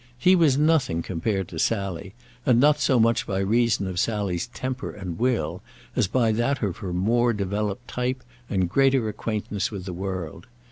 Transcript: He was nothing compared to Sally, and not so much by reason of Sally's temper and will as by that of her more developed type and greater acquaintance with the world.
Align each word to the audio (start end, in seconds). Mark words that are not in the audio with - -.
He 0.17 0.35
was 0.35 0.57
nothing 0.57 1.03
compared 1.03 1.47
to 1.49 1.59
Sally, 1.59 2.15
and 2.43 2.59
not 2.59 2.79
so 2.79 2.99
much 2.99 3.27
by 3.27 3.37
reason 3.37 3.85
of 3.85 3.99
Sally's 3.99 4.47
temper 4.47 4.89
and 4.89 5.19
will 5.19 5.61
as 5.95 6.07
by 6.07 6.31
that 6.31 6.63
of 6.63 6.77
her 6.77 6.91
more 6.91 7.33
developed 7.33 7.87
type 7.87 8.23
and 8.49 8.67
greater 8.67 9.07
acquaintance 9.07 9.69
with 9.69 9.85
the 9.85 9.93
world. 9.93 10.47